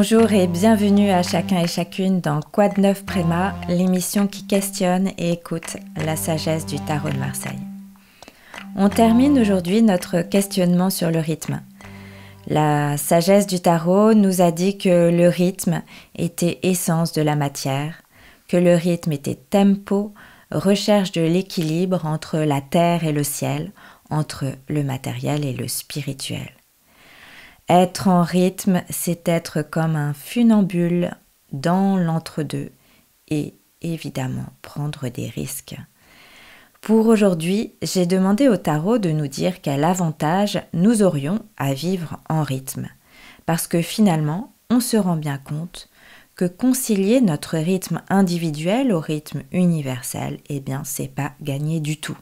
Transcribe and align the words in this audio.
Bonjour 0.00 0.32
et 0.32 0.46
bienvenue 0.46 1.10
à 1.10 1.24
chacun 1.24 1.58
et 1.58 1.66
chacune 1.66 2.20
dans 2.20 2.38
Quad 2.38 2.78
Neuf 2.78 3.04
Préma, 3.04 3.56
l'émission 3.68 4.28
qui 4.28 4.46
questionne 4.46 5.08
et 5.18 5.32
écoute 5.32 5.76
la 5.96 6.14
sagesse 6.14 6.66
du 6.66 6.76
tarot 6.76 7.10
de 7.10 7.18
Marseille. 7.18 7.58
On 8.76 8.90
termine 8.90 9.36
aujourd'hui 9.40 9.82
notre 9.82 10.20
questionnement 10.20 10.90
sur 10.90 11.10
le 11.10 11.18
rythme. 11.18 11.62
La 12.46 12.96
sagesse 12.96 13.48
du 13.48 13.58
tarot 13.58 14.14
nous 14.14 14.40
a 14.40 14.52
dit 14.52 14.78
que 14.78 15.10
le 15.10 15.26
rythme 15.26 15.82
était 16.14 16.60
essence 16.62 17.12
de 17.12 17.22
la 17.22 17.34
matière, 17.34 18.00
que 18.46 18.56
le 18.56 18.76
rythme 18.76 19.10
était 19.10 19.34
tempo, 19.34 20.14
recherche 20.52 21.10
de 21.10 21.22
l'équilibre 21.22 22.06
entre 22.06 22.38
la 22.38 22.60
terre 22.60 23.02
et 23.02 23.12
le 23.12 23.24
ciel, 23.24 23.72
entre 24.10 24.44
le 24.68 24.84
matériel 24.84 25.44
et 25.44 25.54
le 25.54 25.66
spirituel. 25.66 26.57
Être 27.68 28.08
en 28.08 28.22
rythme, 28.22 28.82
c'est 28.88 29.28
être 29.28 29.60
comme 29.60 29.94
un 29.94 30.14
funambule 30.14 31.14
dans 31.52 31.98
l'entre-deux 31.98 32.70
et 33.28 33.54
évidemment 33.82 34.46
prendre 34.62 35.08
des 35.08 35.28
risques. 35.28 35.76
Pour 36.80 37.06
aujourd'hui, 37.08 37.74
j'ai 37.82 38.06
demandé 38.06 38.48
au 38.48 38.56
tarot 38.56 38.96
de 38.96 39.10
nous 39.10 39.26
dire 39.26 39.60
quel 39.60 39.84
avantage 39.84 40.62
nous 40.72 41.02
aurions 41.02 41.44
à 41.58 41.74
vivre 41.74 42.18
en 42.30 42.42
rythme. 42.42 42.88
Parce 43.44 43.66
que 43.66 43.82
finalement, 43.82 44.54
on 44.70 44.80
se 44.80 44.96
rend 44.96 45.16
bien 45.16 45.36
compte 45.36 45.90
que 46.36 46.46
concilier 46.46 47.20
notre 47.20 47.58
rythme 47.58 48.00
individuel 48.08 48.92
au 48.92 49.00
rythme 49.00 49.42
universel, 49.52 50.38
eh 50.48 50.60
bien, 50.60 50.82
c'est 50.84 51.12
pas 51.14 51.32
gagné 51.42 51.80
du 51.80 51.98
tout. 51.98 52.16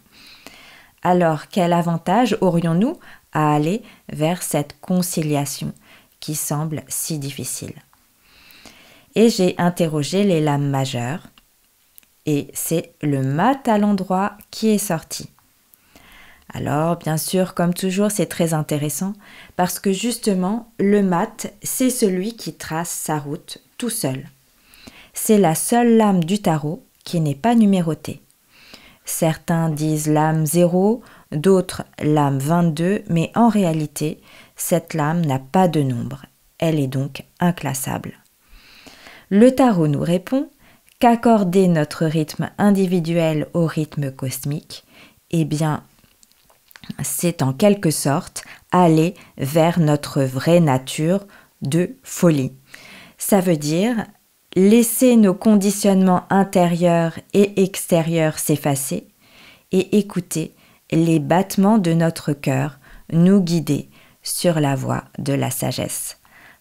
Alors, 1.08 1.46
quel 1.46 1.72
avantage 1.72 2.36
aurions-nous 2.40 2.98
à 3.32 3.54
aller 3.54 3.84
vers 4.12 4.42
cette 4.42 4.80
conciliation 4.80 5.72
qui 6.18 6.34
semble 6.34 6.82
si 6.88 7.20
difficile? 7.20 7.74
Et 9.14 9.30
j'ai 9.30 9.54
interrogé 9.56 10.24
les 10.24 10.40
lames 10.40 10.68
majeures 10.68 11.28
et 12.26 12.48
c'est 12.54 12.92
le 13.02 13.22
mat 13.22 13.68
à 13.68 13.78
l'endroit 13.78 14.32
qui 14.50 14.70
est 14.70 14.78
sorti. 14.78 15.30
Alors, 16.52 16.96
bien 16.96 17.18
sûr, 17.18 17.54
comme 17.54 17.72
toujours, 17.72 18.10
c'est 18.10 18.26
très 18.26 18.52
intéressant 18.52 19.12
parce 19.54 19.78
que 19.78 19.92
justement, 19.92 20.72
le 20.80 21.04
mat, 21.04 21.54
c'est 21.62 21.90
celui 21.90 22.34
qui 22.34 22.54
trace 22.54 22.90
sa 22.90 23.20
route 23.20 23.58
tout 23.78 23.90
seul. 23.90 24.28
C'est 25.14 25.38
la 25.38 25.54
seule 25.54 25.98
lame 25.98 26.24
du 26.24 26.42
tarot 26.42 26.84
qui 27.04 27.20
n'est 27.20 27.36
pas 27.36 27.54
numérotée. 27.54 28.22
Certains 29.06 29.70
disent 29.70 30.08
lame 30.08 30.44
0, 30.44 31.00
d'autres 31.30 31.84
lame 32.02 32.38
22, 32.38 33.04
mais 33.08 33.30
en 33.36 33.48
réalité, 33.48 34.20
cette 34.56 34.94
lame 34.94 35.24
n'a 35.24 35.38
pas 35.38 35.68
de 35.68 35.80
nombre. 35.80 36.26
Elle 36.58 36.80
est 36.80 36.88
donc 36.88 37.24
inclassable. 37.38 38.14
Le 39.30 39.54
tarot 39.54 39.86
nous 39.86 40.00
répond 40.00 40.50
qu'accorder 40.98 41.68
notre 41.68 42.04
rythme 42.04 42.50
individuel 42.58 43.46
au 43.54 43.66
rythme 43.66 44.10
cosmique, 44.10 44.84
eh 45.30 45.44
bien, 45.44 45.84
c'est 47.02 47.42
en 47.42 47.52
quelque 47.52 47.90
sorte 47.90 48.44
aller 48.72 49.14
vers 49.38 49.78
notre 49.78 50.22
vraie 50.22 50.60
nature 50.60 51.26
de 51.62 51.96
folie. 52.02 52.52
Ça 53.18 53.40
veut 53.40 53.56
dire 53.56 54.04
laisser 54.56 55.16
nos 55.16 55.34
conditionnements 55.34 56.24
intérieurs 56.30 57.18
et 57.34 57.62
extérieurs 57.62 58.38
s'effacer 58.38 59.06
et 59.70 59.98
écouter 59.98 60.54
les 60.90 61.18
battements 61.18 61.78
de 61.78 61.92
notre 61.92 62.32
cœur 62.32 62.78
nous 63.12 63.40
guider 63.40 63.90
sur 64.22 64.58
la 64.58 64.74
voie 64.74 65.04
de 65.18 65.34
la 65.34 65.50
sagesse, 65.50 66.18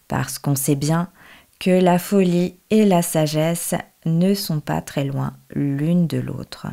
parce 0.08 0.38
qu'on 0.38 0.54
sait 0.54 0.76
bien 0.76 1.10
que 1.58 1.70
la 1.70 1.98
folie 1.98 2.56
et 2.68 2.84
la 2.84 3.00
sagesse 3.00 3.74
ne 4.04 4.34
sont 4.34 4.60
pas 4.60 4.82
très 4.82 5.04
loin 5.04 5.34
l'une 5.54 6.06
de 6.06 6.18
l'autre. 6.18 6.66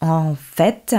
En 0.00 0.34
fait, 0.34 0.96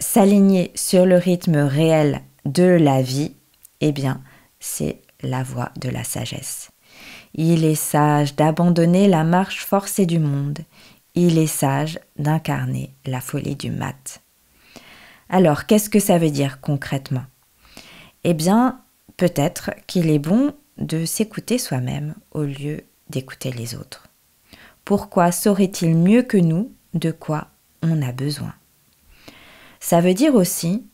s'aligner 0.00 0.72
sur 0.74 1.06
le 1.06 1.16
rythme 1.16 1.56
réel 1.56 2.20
de 2.44 2.64
la 2.64 3.00
vie, 3.00 3.36
eh 3.80 3.92
bien, 3.92 4.22
c'est 4.58 5.02
la 5.22 5.44
voie 5.44 5.70
de 5.80 5.88
la 5.88 6.02
sagesse. 6.02 6.70
Il 7.36 7.64
est 7.64 7.76
sage 7.76 8.34
d'abandonner 8.34 9.06
la 9.06 9.22
marche 9.22 9.64
forcée 9.64 10.06
du 10.06 10.18
monde 10.18 10.58
il 11.16 11.38
est 11.38 11.46
sage 11.46 11.98
d'incarner 12.18 12.94
la 13.06 13.20
folie 13.20 13.56
du 13.56 13.70
mat. 13.70 14.22
Alors, 15.28 15.66
qu'est-ce 15.66 15.90
que 15.90 15.98
ça 15.98 16.18
veut 16.18 16.30
dire 16.30 16.60
concrètement? 16.60 17.24
Eh 18.22 18.34
bien, 18.34 18.80
peut-être 19.16 19.70
qu'il 19.86 20.10
est 20.10 20.20
bon 20.20 20.54
de 20.76 21.06
s'écouter 21.06 21.58
soi-même 21.58 22.14
au 22.32 22.42
lieu 22.42 22.82
d'écouter 23.08 23.50
les 23.50 23.74
autres. 23.74 24.08
Pourquoi 24.84 25.32
saurait-il 25.32 25.96
mieux 25.96 26.22
que 26.22 26.36
nous 26.36 26.70
de 26.92 27.10
quoi 27.10 27.48
on 27.82 28.02
a 28.02 28.12
besoin? 28.12 28.54
Ça 29.80 30.00
veut 30.00 30.14
dire 30.14 30.34
aussi 30.34 30.86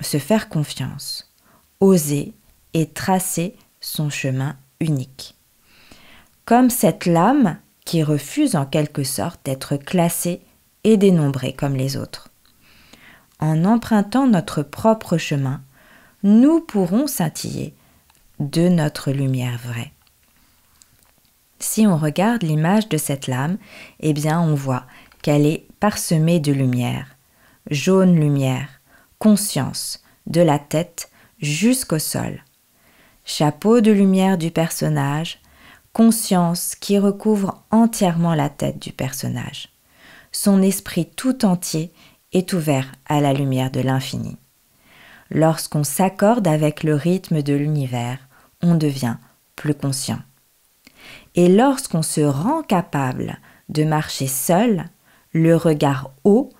se 0.00 0.18
faire 0.18 0.48
confiance, 0.48 1.32
oser 1.80 2.32
et 2.72 2.88
tracer 2.88 3.54
son 3.80 4.08
chemin 4.08 4.56
unique. 4.80 5.35
Comme 6.46 6.70
cette 6.70 7.06
lame 7.06 7.58
qui 7.84 8.04
refuse 8.04 8.54
en 8.54 8.66
quelque 8.66 9.02
sorte 9.02 9.40
d'être 9.44 9.76
classé 9.76 10.40
et 10.84 10.96
dénombré 10.96 11.52
comme 11.52 11.74
les 11.74 11.96
autres. 11.96 12.28
En 13.40 13.64
empruntant 13.64 14.28
notre 14.28 14.62
propre 14.62 15.18
chemin, 15.18 15.60
nous 16.22 16.60
pourrons 16.60 17.08
scintiller 17.08 17.74
de 18.38 18.68
notre 18.68 19.10
lumière 19.10 19.58
vraie. 19.58 19.90
Si 21.58 21.84
on 21.84 21.96
regarde 21.96 22.44
l'image 22.44 22.88
de 22.88 22.96
cette 22.96 23.26
lame, 23.26 23.58
eh 23.98 24.12
bien 24.12 24.40
on 24.40 24.54
voit 24.54 24.86
qu'elle 25.22 25.46
est 25.46 25.66
parsemée 25.80 26.38
de 26.38 26.52
lumière, 26.52 27.16
jaune 27.70 28.14
lumière, 28.14 28.80
conscience, 29.18 30.00
de 30.26 30.42
la 30.42 30.60
tête 30.60 31.10
jusqu'au 31.40 31.98
sol. 31.98 32.44
Chapeau 33.24 33.80
de 33.80 33.90
lumière 33.90 34.38
du 34.38 34.52
personnage, 34.52 35.40
conscience 35.96 36.74
qui 36.74 36.98
recouvre 36.98 37.62
entièrement 37.70 38.34
la 38.34 38.50
tête 38.50 38.78
du 38.78 38.92
personnage. 38.92 39.70
Son 40.30 40.60
esprit 40.60 41.06
tout 41.06 41.46
entier 41.46 41.90
est 42.34 42.52
ouvert 42.52 42.92
à 43.06 43.22
la 43.22 43.32
lumière 43.32 43.70
de 43.70 43.80
l'infini. 43.80 44.36
Lorsqu'on 45.30 45.84
s'accorde 45.84 46.46
avec 46.46 46.82
le 46.82 46.94
rythme 46.94 47.40
de 47.40 47.54
l'univers, 47.54 48.18
on 48.62 48.74
devient 48.74 49.16
plus 49.56 49.72
conscient. 49.72 50.18
Et 51.34 51.48
lorsqu'on 51.48 52.02
se 52.02 52.20
rend 52.20 52.62
capable 52.62 53.38
de 53.70 53.84
marcher 53.84 54.26
seul, 54.26 54.90
le 55.32 55.56
regard 55.56 56.10
haut, 56.24 56.50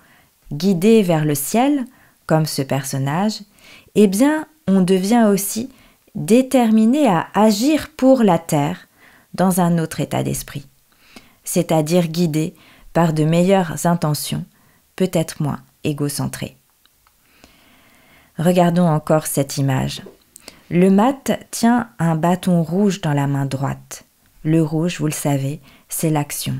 guidé 0.51 1.03
vers 1.03 1.25
le 1.25 1.35
ciel, 1.35 1.85
comme 2.25 2.47
ce 2.47 2.63
personnage, 2.63 3.41
eh 3.93 4.07
bien, 4.07 4.47
on 4.67 4.81
devient 4.81 5.27
aussi 5.31 5.69
déterminé 6.15 7.07
à 7.07 7.27
agir 7.35 7.91
pour 7.95 8.23
la 8.23 8.39
terre 8.39 8.86
dans 9.37 9.61
un 9.61 9.77
autre 9.77 10.01
état 10.01 10.23
d'esprit, 10.23 10.67
c'est-à-dire 11.43 12.07
guidé 12.07 12.55
par 12.91 13.13
de 13.13 13.23
meilleures 13.23 13.85
intentions, 13.85 14.45
peut-être 14.95 15.41
moins 15.41 15.61
égocentrées. 15.83 16.57
Regardons 18.37 18.87
encore 18.87 19.27
cette 19.27 19.57
image. 19.57 20.01
Le 20.69 20.89
mat 20.89 21.31
tient 21.49 21.89
un 21.97 22.15
bâton 22.15 22.61
rouge 22.61 23.01
dans 23.01 23.13
la 23.13 23.27
main 23.27 23.45
droite. 23.45 24.03
Le 24.43 24.61
rouge, 24.61 24.99
vous 24.99 25.07
le 25.07 25.13
savez, 25.13 25.61
c'est 25.89 26.09
l'action. 26.09 26.55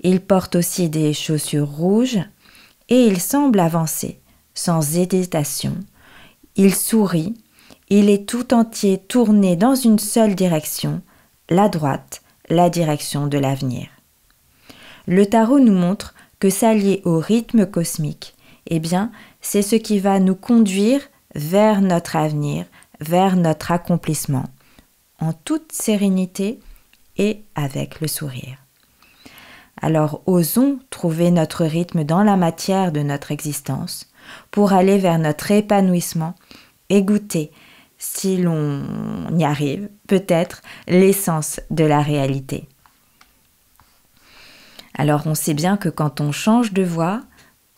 Il 0.00 0.20
porte 0.20 0.56
aussi 0.56 0.90
des 0.90 1.14
chaussures 1.14 1.68
rouges 1.68 2.18
et 2.88 3.06
il 3.06 3.20
semble 3.20 3.60
avancer 3.60 4.20
sans 4.54 4.96
hésitation. 4.96 5.74
Il 6.56 6.74
sourit, 6.74 7.34
il 7.88 8.08
est 8.08 8.28
tout 8.28 8.54
entier 8.54 8.98
tourné 8.98 9.56
dans 9.56 9.74
une 9.74 9.98
seule 9.98 10.34
direction, 10.34 11.02
la 11.50 11.68
droite, 11.68 12.22
la 12.48 12.70
direction 12.70 13.26
de 13.26 13.38
l'avenir. 13.38 13.88
Le 15.06 15.26
tarot 15.26 15.60
nous 15.60 15.74
montre 15.74 16.14
que 16.40 16.50
s'allier 16.50 17.02
au 17.04 17.18
rythme 17.18 17.66
cosmique, 17.66 18.34
eh 18.66 18.80
bien, 18.80 19.12
c'est 19.40 19.62
ce 19.62 19.76
qui 19.76 19.98
va 19.98 20.20
nous 20.20 20.34
conduire 20.34 21.00
vers 21.34 21.80
notre 21.80 22.16
avenir, 22.16 22.64
vers 23.00 23.36
notre 23.36 23.72
accomplissement, 23.72 24.46
en 25.20 25.32
toute 25.32 25.72
sérénité 25.72 26.60
et 27.16 27.42
avec 27.54 28.00
le 28.00 28.08
sourire. 28.08 28.58
Alors 29.80 30.22
osons 30.26 30.78
trouver 30.90 31.30
notre 31.30 31.64
rythme 31.64 32.04
dans 32.04 32.22
la 32.22 32.36
matière 32.36 32.92
de 32.92 33.00
notre 33.00 33.32
existence 33.32 34.08
pour 34.50 34.72
aller 34.72 34.98
vers 34.98 35.18
notre 35.18 35.50
épanouissement 35.50 36.34
et 36.88 37.02
goûter 37.02 37.50
si 38.04 38.36
l'on 38.36 38.82
y 39.36 39.44
arrive, 39.44 39.88
peut-être 40.06 40.60
l'essence 40.86 41.60
de 41.70 41.84
la 41.84 42.02
réalité. 42.02 42.68
Alors 44.96 45.26
on 45.26 45.34
sait 45.34 45.54
bien 45.54 45.76
que 45.78 45.88
quand 45.88 46.20
on 46.20 46.30
change 46.30 46.72
de 46.72 46.84
voie, 46.84 47.22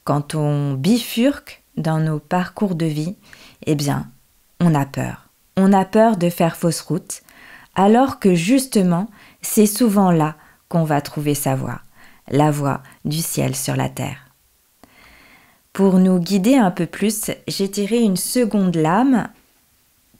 quand 0.05 0.35
on 0.35 0.75
bifurque 0.75 1.63
dans 1.77 2.01
nos 2.01 2.19
parcours 2.19 2.75
de 2.75 2.87
vie, 2.87 3.17
eh 3.67 3.77
bien, 3.77 4.11
on 4.61 4.75
a 4.75 4.85
peur. 4.85 5.29
On 5.57 5.73
a 5.73 5.85
peur 5.85 6.17
de 6.17 6.29
faire 6.29 6.57
fausse 6.57 6.81
route. 6.81 7.23
alors 7.77 8.19
que 8.19 8.35
justement, 8.35 9.09
c'est 9.43 9.67
souvent 9.67 10.11
là 10.11 10.35
qu'on 10.69 10.85
va 10.85 11.01
trouver 11.01 11.35
sa 11.35 11.55
voie, 11.55 11.81
la 12.29 12.51
voie 12.51 12.83
du 13.05 13.19
ciel 13.19 13.55
sur 13.55 13.77
la 13.77 13.89
terre. 13.89 14.27
Pour 15.73 15.99
nous 15.99 16.19
guider 16.19 16.57
un 16.57 16.71
peu 16.71 16.87
plus, 16.87 17.31
j'ai 17.47 17.71
tiré 17.71 18.01
une 18.01 18.17
seconde 18.17 18.77
lame 18.77 19.29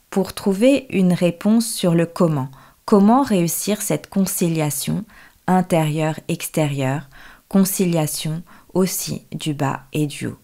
pour 0.09 0.33
trouver 0.33 0.87
une 0.89 1.13
réponse 1.13 1.67
sur 1.67 1.93
le 1.93 2.05
comment. 2.05 2.49
Comment 2.85 3.21
réussir 3.21 3.81
cette 3.81 4.09
conciliation 4.09 5.03
intérieure-extérieure, 5.47 7.09
conciliation 7.49 8.43
aussi 8.73 9.23
du 9.31 9.53
bas 9.53 9.81
et 9.93 10.07
du 10.07 10.27
haut. 10.27 10.37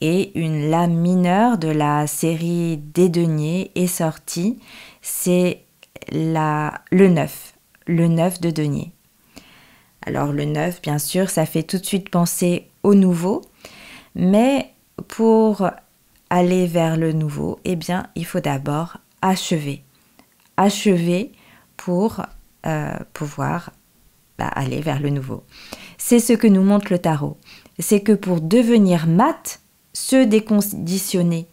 Et 0.00 0.36
une 0.38 0.70
lame 0.70 0.94
mineure 0.94 1.58
de 1.58 1.68
la 1.68 2.06
série 2.06 2.76
des 2.76 3.08
deniers 3.08 3.70
est 3.74 3.86
sortie, 3.86 4.58
c'est 5.00 5.62
la, 6.10 6.80
le 6.90 7.08
9, 7.08 7.54
le 7.86 8.08
9 8.08 8.40
de 8.40 8.50
denier. 8.50 8.92
Alors 10.04 10.32
le 10.32 10.44
9, 10.44 10.82
bien 10.82 10.98
sûr, 10.98 11.30
ça 11.30 11.46
fait 11.46 11.62
tout 11.62 11.78
de 11.78 11.86
suite 11.86 12.10
penser 12.10 12.68
au 12.82 12.94
nouveau, 12.94 13.42
mais 14.16 14.72
pour 15.06 15.70
aller 16.32 16.66
vers 16.66 16.96
le 16.96 17.12
nouveau, 17.12 17.60
eh 17.66 17.76
bien, 17.76 18.06
il 18.14 18.24
faut 18.24 18.40
d'abord 18.40 18.96
achever. 19.20 19.84
Achever 20.56 21.30
pour 21.76 22.22
euh, 22.64 22.96
pouvoir 23.12 23.70
bah, 24.38 24.46
aller 24.46 24.80
vers 24.80 24.98
le 24.98 25.10
nouveau. 25.10 25.44
C'est 25.98 26.20
ce 26.20 26.32
que 26.32 26.46
nous 26.46 26.62
montre 26.62 26.86
le 26.90 26.98
tarot. 26.98 27.36
C'est 27.78 28.00
que 28.00 28.12
pour 28.12 28.40
devenir 28.40 29.06
mat, 29.06 29.60
se 29.92 30.24
déconditionner 30.24 31.48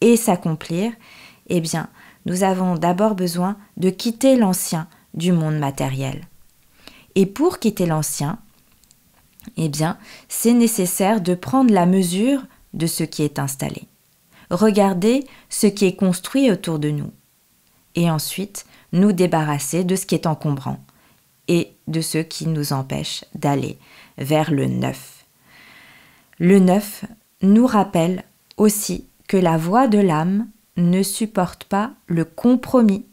et 0.00 0.16
s'accomplir, 0.16 0.90
eh 1.46 1.60
bien, 1.60 1.88
nous 2.24 2.42
avons 2.42 2.74
d'abord 2.74 3.14
besoin 3.14 3.56
de 3.76 3.90
quitter 3.90 4.34
l'ancien 4.34 4.88
du 5.14 5.30
monde 5.30 5.60
matériel. 5.60 6.24
Et 7.14 7.26
pour 7.26 7.60
quitter 7.60 7.86
l'ancien, 7.86 8.40
eh 9.56 9.68
bien, 9.68 9.98
c'est 10.28 10.52
nécessaire 10.52 11.20
de 11.20 11.36
prendre 11.36 11.72
la 11.72 11.86
mesure 11.86 12.42
de 12.74 12.88
ce 12.88 13.04
qui 13.04 13.22
est 13.22 13.38
installé. 13.38 13.86
Regarder 14.50 15.26
ce 15.48 15.66
qui 15.66 15.86
est 15.86 15.96
construit 15.96 16.50
autour 16.50 16.78
de 16.78 16.90
nous. 16.90 17.12
Et 17.94 18.10
ensuite, 18.10 18.66
nous 18.92 19.12
débarrasser 19.12 19.84
de 19.84 19.96
ce 19.96 20.06
qui 20.06 20.14
est 20.14 20.26
encombrant 20.26 20.78
et 21.48 21.72
de 21.86 22.00
ce 22.00 22.18
qui 22.18 22.46
nous 22.46 22.72
empêche 22.72 23.24
d'aller 23.34 23.78
vers 24.18 24.50
le 24.50 24.66
neuf. 24.66 25.24
Le 26.38 26.58
neuf 26.58 27.04
nous 27.42 27.66
rappelle 27.66 28.24
aussi 28.56 29.06
que 29.28 29.36
la 29.36 29.56
voix 29.56 29.88
de 29.88 29.98
l'âme 29.98 30.48
ne 30.76 31.02
supporte 31.02 31.64
pas 31.64 31.92
le 32.06 32.24
compromis. 32.24 33.06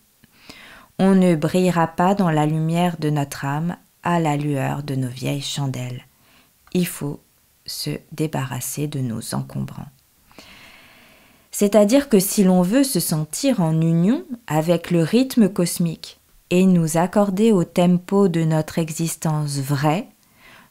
On 0.99 1.15
ne 1.15 1.35
brillera 1.35 1.87
pas 1.87 2.15
dans 2.15 2.29
la 2.29 2.45
lumière 2.45 2.97
de 2.99 3.09
notre 3.09 3.45
âme 3.45 3.77
à 4.03 4.19
la 4.19 4.35
lueur 4.35 4.83
de 4.83 4.95
nos 4.95 5.07
vieilles 5.07 5.41
chandelles. 5.41 6.05
Il 6.73 6.87
faut 6.87 7.21
se 7.65 7.91
débarrasser 8.11 8.87
de 8.87 8.99
nos 8.99 9.33
encombrants. 9.33 9.87
C'est-à-dire 11.53 12.09
que 12.09 12.19
si 12.19 12.43
l'on 12.43 12.63
veut 12.63 12.83
se 12.83 12.99
sentir 12.99 13.61
en 13.61 13.79
union 13.79 14.25
avec 14.47 14.89
le 14.89 15.03
rythme 15.03 15.47
cosmique 15.47 16.19
et 16.49 16.65
nous 16.65 16.97
accorder 16.97 17.51
au 17.51 17.63
tempo 17.63 18.27
de 18.27 18.43
notre 18.43 18.79
existence 18.79 19.59
vraie, 19.59 20.07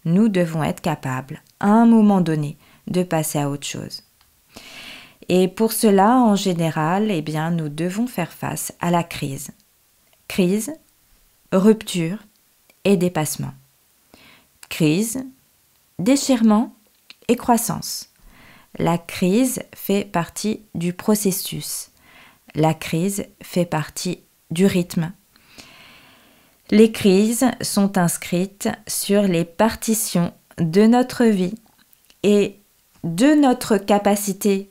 nous 0.04 0.28
devons 0.28 0.64
être 0.64 0.80
capables, 0.80 1.40
à 1.60 1.68
un 1.68 1.86
moment 1.86 2.20
donné, 2.20 2.58
de 2.88 3.04
passer 3.04 3.38
à 3.38 3.48
autre 3.48 3.66
chose. 3.66 4.02
Et 5.28 5.46
pour 5.46 5.72
cela, 5.72 6.16
en 6.16 6.34
général, 6.34 7.12
eh 7.12 7.22
bien, 7.22 7.52
nous 7.52 7.68
devons 7.68 8.08
faire 8.08 8.32
face 8.32 8.72
à 8.80 8.90
la 8.90 9.04
crise. 9.04 9.52
Crise, 10.26 10.72
rupture 11.52 12.18
et 12.82 12.96
dépassement. 12.96 13.54
Crise, 14.68 15.24
déchirement 16.00 16.74
et 17.28 17.36
croissance. 17.36 18.11
La 18.78 18.96
crise 18.96 19.60
fait 19.74 20.04
partie 20.04 20.62
du 20.74 20.92
processus. 20.94 21.90
La 22.54 22.72
crise 22.72 23.26
fait 23.42 23.66
partie 23.66 24.20
du 24.50 24.66
rythme. 24.66 25.12
Les 26.70 26.90
crises 26.90 27.44
sont 27.60 27.98
inscrites 27.98 28.70
sur 28.86 29.22
les 29.22 29.44
partitions 29.44 30.32
de 30.58 30.86
notre 30.86 31.24
vie 31.24 31.54
et 32.22 32.56
de 33.04 33.34
notre 33.34 33.76
capacité 33.76 34.70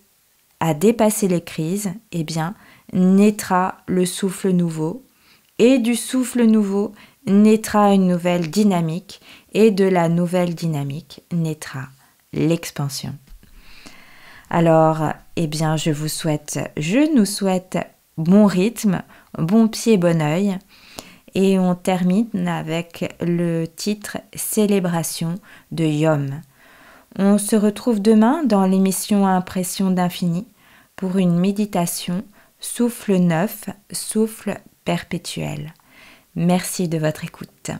à 0.59 0.73
dépasser 0.73 1.27
les 1.27 1.43
crises, 1.43 1.91
eh 2.11 2.23
bien, 2.23 2.55
naîtra 2.93 3.77
le 3.87 4.05
souffle 4.05 4.49
nouveau, 4.49 5.03
et 5.59 5.79
du 5.79 5.95
souffle 5.95 6.43
nouveau 6.43 6.91
naîtra 7.27 7.93
une 7.93 8.07
nouvelle 8.07 8.49
dynamique, 8.49 9.21
et 9.53 9.71
de 9.71 9.85
la 9.85 10.09
nouvelle 10.09 10.55
dynamique 10.55 11.23
naîtra 11.31 11.89
l'expansion. 12.33 13.15
Alors, 14.53 15.13
eh 15.37 15.47
bien, 15.47 15.77
je 15.77 15.91
vous 15.91 16.09
souhaite, 16.09 16.59
je 16.75 17.15
nous 17.15 17.23
souhaite 17.23 17.77
bon 18.17 18.45
rythme, 18.45 19.01
bon 19.37 19.69
pied, 19.69 19.95
bon 19.95 20.21
oeil. 20.21 20.59
Et 21.35 21.57
on 21.57 21.73
termine 21.73 22.49
avec 22.49 23.15
le 23.21 23.63
titre 23.63 24.17
Célébration 24.35 25.35
de 25.71 25.85
Yom. 25.85 26.41
On 27.17 27.37
se 27.37 27.55
retrouve 27.55 28.01
demain 28.01 28.43
dans 28.43 28.65
l'émission 28.65 29.25
Impression 29.25 29.89
d'infini 29.89 30.45
pour 30.97 31.17
une 31.17 31.39
méditation 31.39 32.25
souffle 32.59 33.15
neuf, 33.15 33.69
souffle 33.93 34.59
perpétuel. 34.83 35.73
Merci 36.35 36.89
de 36.89 36.97
votre 36.97 37.23
écoute. 37.23 37.71